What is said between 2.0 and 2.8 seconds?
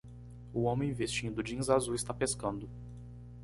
pescando